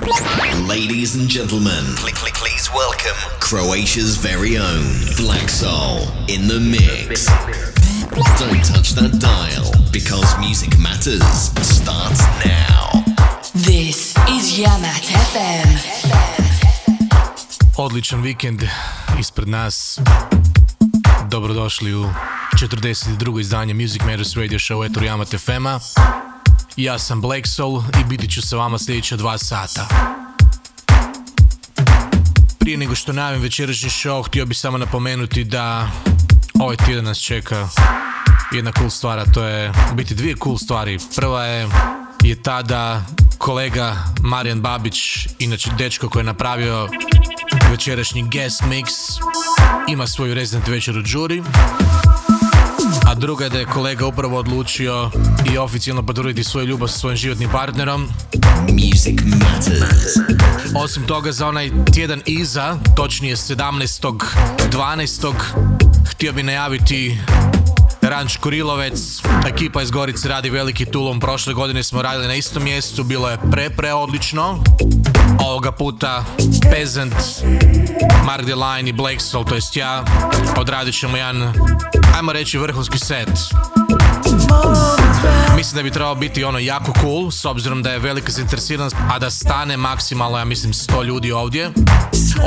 [0.00, 4.84] Ladies and gentlemen, please welcome Croatia's very own
[5.16, 7.26] Black Soul in the mix.
[8.38, 11.22] Don't touch that dial because music matters
[11.60, 13.04] starts now.
[13.52, 15.68] This is Yamat FM.
[17.76, 18.62] Odličan vikend
[19.18, 19.98] ispred nas.
[21.28, 22.08] Dobrodošli u
[22.58, 23.40] 42.
[23.40, 26.29] izdanje Music Matters Radio Show Etor Yamat FM-a.
[26.76, 29.88] Ja sam Black Soul i biti ću sa vama sljedeća dva sata.
[32.58, 35.90] Prije nego što najavim večerašnji show, htio bih samo napomenuti da
[36.60, 37.68] ovaj tjedan nas čeka
[38.52, 40.98] jedna cool stvar, a to je u biti dvije cool stvari.
[41.16, 41.68] Prva je,
[42.22, 43.02] je ta da
[43.38, 46.88] kolega Marijan Babić, inače dečko koji je napravio
[47.70, 48.86] večerašnji guest mix,
[49.88, 51.42] ima svoju resident večer u Đuri.
[53.10, 55.10] A druga je da je kolega upravo odlučio
[55.52, 58.08] i oficijalno potvrditi svoju ljubav sa svojim životnim partnerom.
[58.68, 59.84] Music matters.
[60.76, 65.32] Osim toga za onaj tjedan iza, točnije 17.12.
[66.10, 67.18] htio bi najaviti
[68.10, 73.04] Ranč Kurilovec, ekipa iz Gorice radi veliki tulum, prošle godine smo radili na istom mjestu,
[73.04, 74.64] bilo je pre pre odlično.
[75.46, 76.24] Ovoga puta
[76.70, 77.14] Peasant,
[78.24, 80.04] Mark Deline i Black Soul, to jest ja,
[80.56, 81.52] odradit ćemo jedan,
[82.16, 83.30] ajmo reći, vrhunski set.
[85.56, 89.18] Mislim da bi trebao biti ono jako cool, s obzirom da je velika zainteresiranost, a
[89.18, 91.70] da stane maksimalno, ja mislim, 100 ljudi ovdje.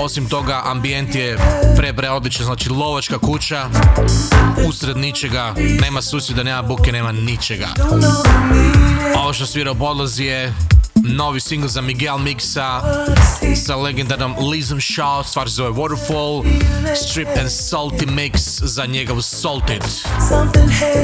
[0.04, 1.38] Osim toga, ambijent je
[1.78, 3.70] pre pre odličan, znači lovačka kuća,
[4.68, 7.68] usred ničega, nema susjeda, nema buke, nema ničega.
[9.18, 9.76] Ovo što svira u
[10.20, 10.54] je
[11.04, 12.82] novi single za Miguel Mixa
[13.56, 16.44] sa legendarnom Lizom Shaw, stvar se zove Waterfall,
[16.96, 19.84] Strip and Salty Mix za njegov Salted.
[20.30, 21.04] Something head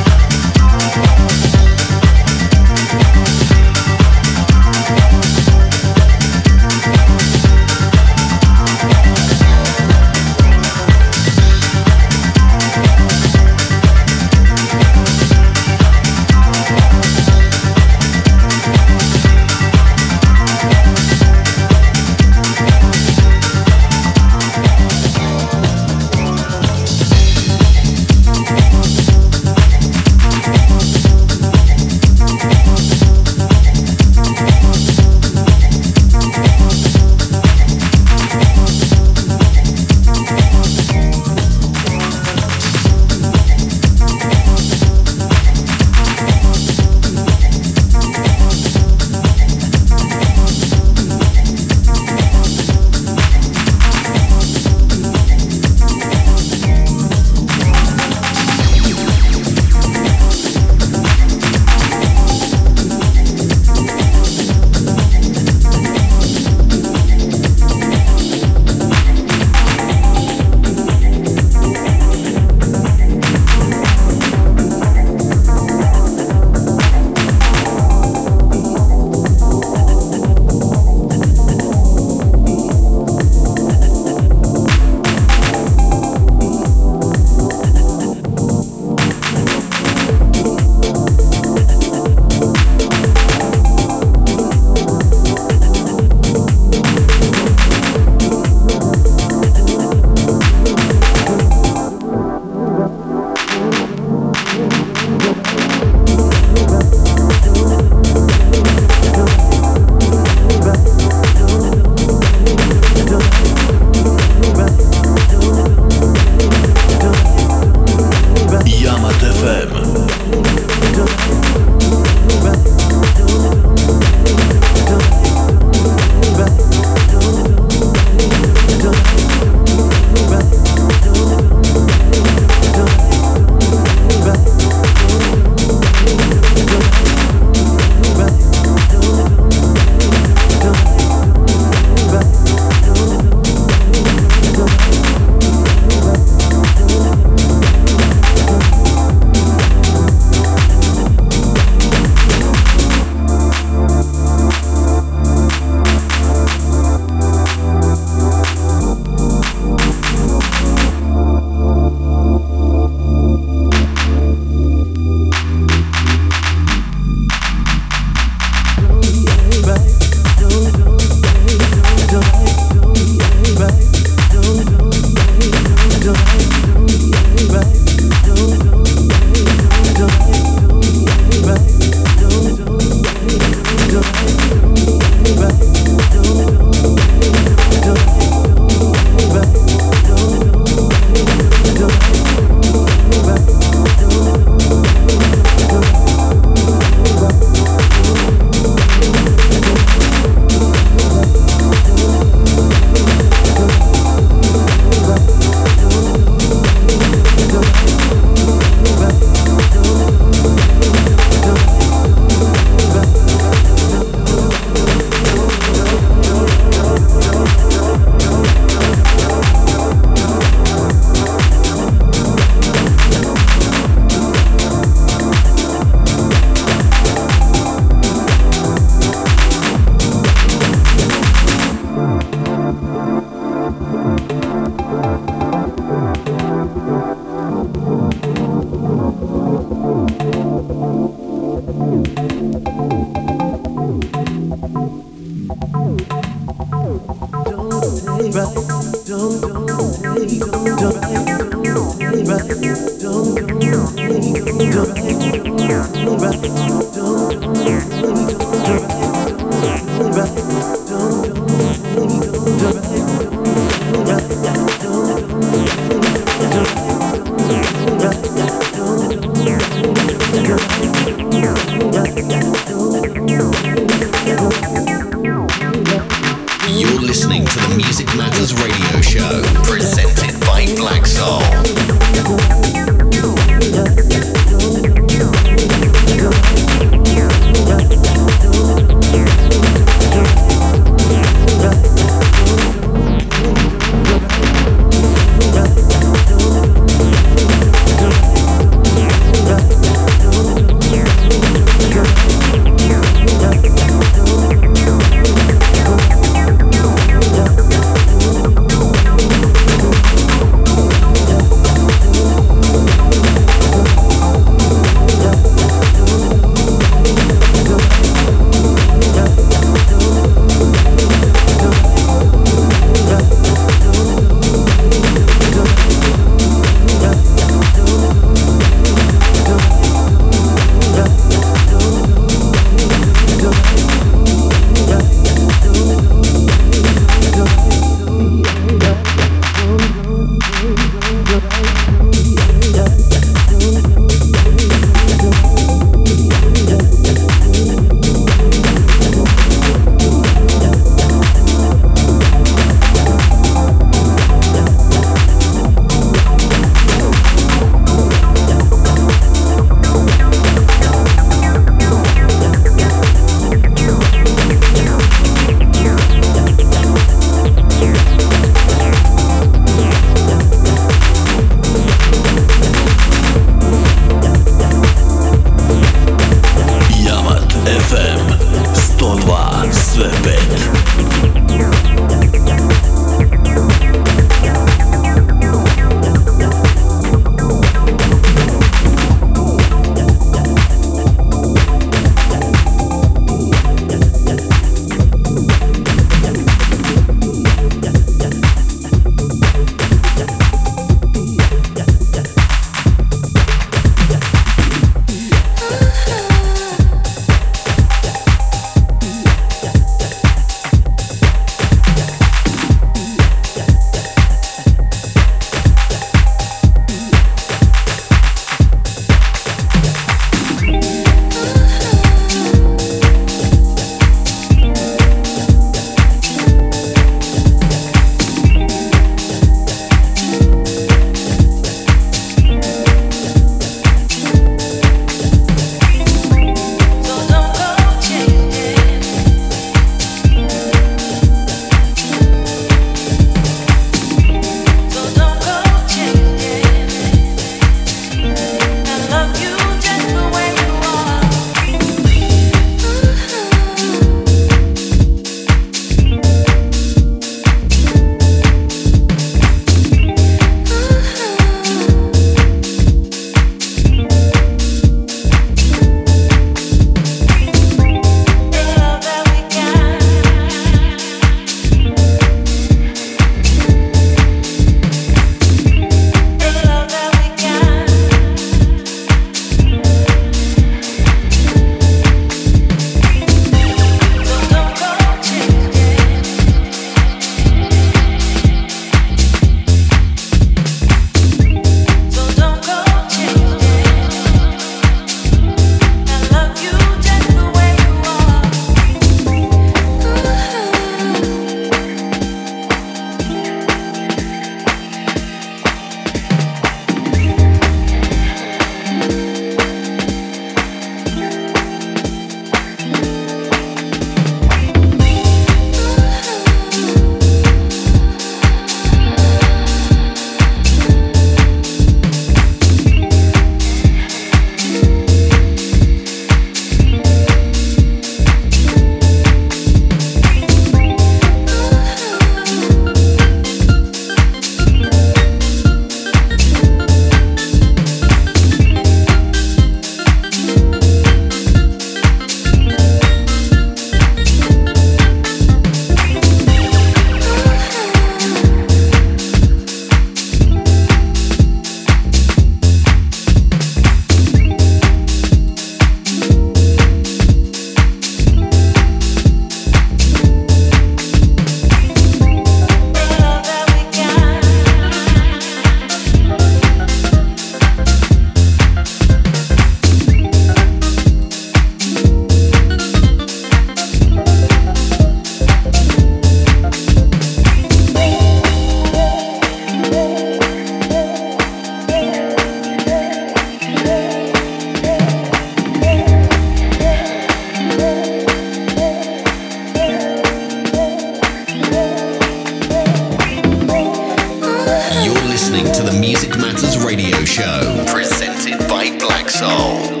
[595.51, 600.00] listening to the Music Matters Radio Show, presented by Black Soul.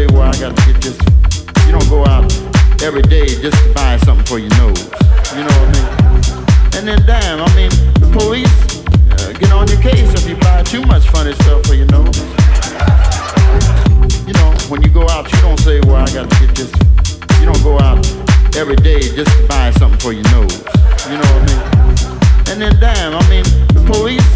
[0.00, 0.96] Say, "Well, I got to get this."
[1.66, 2.24] You don't go out
[2.82, 4.82] every day just to buy something for your nose.
[5.36, 5.88] You know what I mean?
[6.76, 8.56] And then, damn, I mean, the police
[9.12, 12.16] uh, get on your case if you buy too much funny stuff for your nose.
[14.28, 16.72] You know, when you go out, you don't say, "Well, I got to get this."
[17.38, 18.00] You don't go out
[18.56, 20.56] every day just to buy something for your nose.
[21.10, 21.62] You know what I mean?
[22.50, 23.44] And then, damn, I mean,
[23.76, 24.32] the police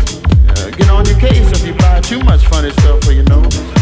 [0.52, 3.73] uh, get on your case if you buy too much funny stuff for your nose.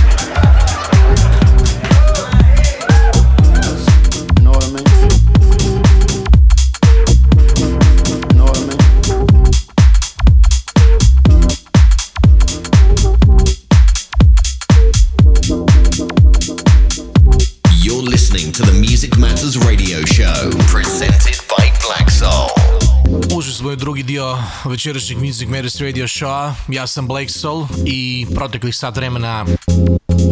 [23.72, 26.52] U drugi dio večerašnjeg Music Matters Radio Showa.
[26.68, 29.46] Ja sam Blake Soul i proteklih sat vremena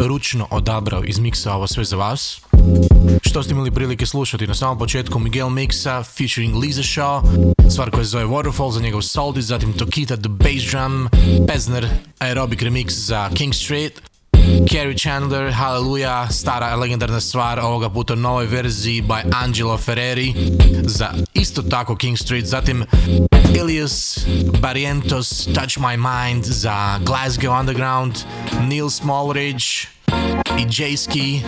[0.07, 2.41] ručno odabrao iz miksa ovo sve za vas.
[3.21, 7.21] Što ste imali prilike slušati na samom početku Miguel Mixa featuring Lisa Shaw,
[7.69, 11.09] stvar koja se zove Waterfall za njegov Salty, zatim Tokita The Bass Drum,
[11.47, 11.87] Pezner
[12.19, 14.10] Aerobic Remix za King Street,
[14.71, 20.33] Carrie Chandler, Hallelujah, stara legendarna stvar, ovoga puta novoj verziji by Angelo Ferreri
[20.83, 22.85] za isto tako King Street, zatim
[23.55, 24.25] Ilias
[24.59, 28.23] Barrientos, Touch My Mind za Glasgow Underground,
[28.67, 29.87] Neil Smallridge
[30.57, 31.41] i J-Ski,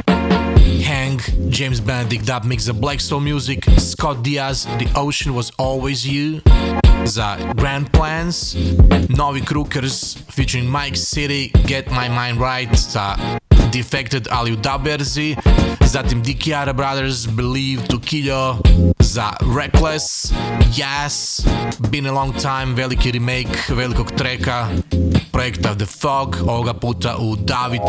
[0.87, 6.05] Hang, James Benedict dub mix za Black Soul Music, Scott Diaz, The Ocean Was Always
[6.05, 6.41] You,
[7.05, 8.55] za Grand Plans,
[9.09, 13.15] Novi Crookers featuring Mike City, Get My Mind Right za
[13.71, 15.35] Defected ali u dub verziji,
[15.85, 18.57] zatim Dikiara Brothers, Believe to Killo,
[18.99, 20.33] za Reckless,
[20.75, 21.41] Yas,
[21.89, 24.69] Been a Long Time, veliki remake velikog treka
[25.31, 27.81] projekta The Fog, ovoga puta u David,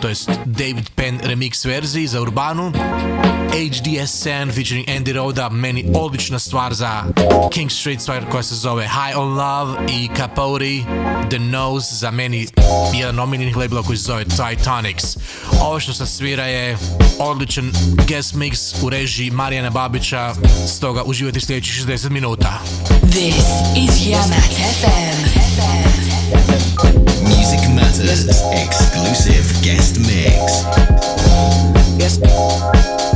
[0.00, 2.72] to jest David Penn remix verziji za Urbanu,
[3.52, 7.04] HDSN featuring Andy Roda, meni odlična stvar za
[7.50, 10.82] King Street stvar koja se zove High on Love i Capote,
[11.30, 12.46] The Nose za meni
[12.94, 15.04] jedan omiljenih labela koji se zove Titanics.
[15.60, 16.78] Ovo što se svira je
[17.18, 17.72] odličan
[18.08, 20.34] guest mix u režiji Marijana Babića,
[20.68, 22.58] stoga uživajte sljedećih 60 minuta.
[23.10, 23.46] This
[23.76, 25.42] is Yamat FM.
[27.22, 28.20] Music Matters
[28.52, 30.32] exclusive guest mix.
[31.98, 32.18] Yes.
[32.18, 33.11] Yes.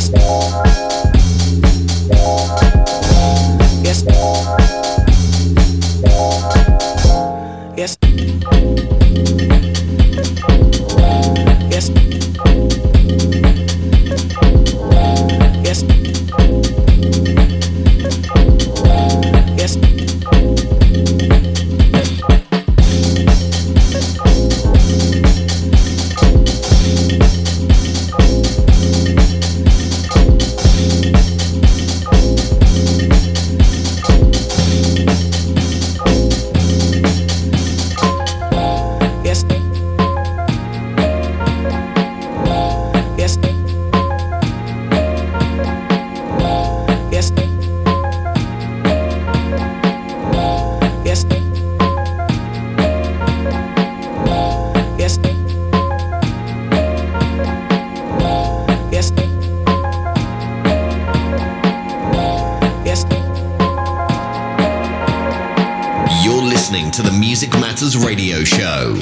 [0.00, 0.14] Yes.
[7.76, 7.96] Yes.
[8.00, 8.89] Yes.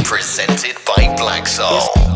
[0.09, 2.08] Presented by Black Soul.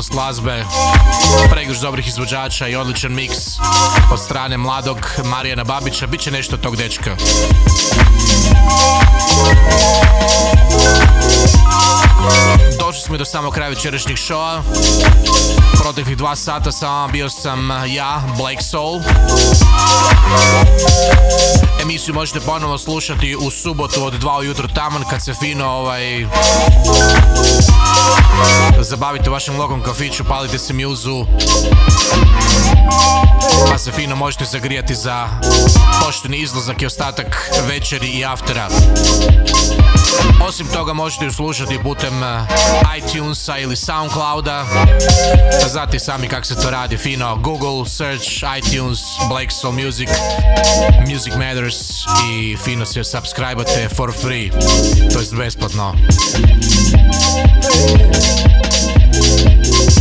[0.00, 0.64] House glazbe,
[1.50, 3.36] pregrš dobrih izvođača i odličan miks
[4.12, 6.06] od strane mladog Marijana Babića.
[6.06, 7.16] Biće nešto tog dečka.
[13.30, 14.62] Samog kraja večerašnjeg showa.
[15.82, 19.00] Proteklih dva sata sa bio sam ja, Black Soul.
[21.82, 26.26] Emisiju možete ponovo slušati u subotu od 2 ujutro taman kad se fino ovaj
[28.80, 31.26] zabavite u vašem lokom kafiću, palite se mjuzu
[33.70, 35.28] pa se fino možete zagrijati za
[36.04, 38.68] pošteni izlazak i ostatak večeri i aftera.
[40.48, 42.46] Osim toga možete ju slušati putem eh,
[43.20, 44.66] iTunesa ili Soundclouda.
[45.68, 47.36] Znate sami kako se to radi fino.
[47.36, 48.26] Google, search,
[48.58, 48.98] iTunes,
[49.28, 50.08] Black Soul Music,
[51.12, 51.76] Music Matters
[52.32, 53.64] i fino se subscribe
[53.96, 54.50] for free.
[55.12, 55.94] To jest besplatno.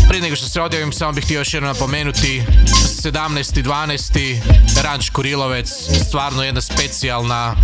[0.09, 2.43] Prije nego što se odjavim, samo bih htio još jednom napomenuti
[3.03, 4.41] 17.12.
[4.83, 5.69] Ranč Kurilovec,
[6.07, 7.55] stvarno jedna specijalna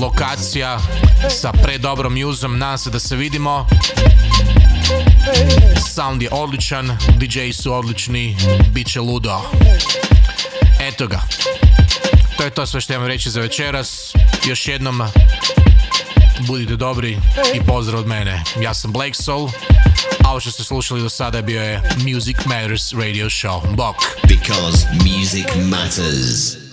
[0.00, 0.78] lokacija
[1.40, 3.66] sa predobrom muzom, nadam se da se vidimo.
[5.94, 8.36] Sound je odličan, DJ su odlični,
[8.72, 9.40] bit će ludo.
[10.80, 11.20] Eto ga.
[12.36, 14.12] To je to sve što imam reći za večeras.
[14.48, 15.02] Još jednom
[16.46, 17.18] budite dobri
[17.54, 18.42] i pozdrav od mene.
[18.60, 19.48] Ja sam Blake Soul,
[20.24, 21.82] a ovo što ste slušali do sada bio je
[22.12, 23.74] Music Matters Radio Show.
[23.74, 23.96] Bok!
[24.28, 26.67] Because music matters.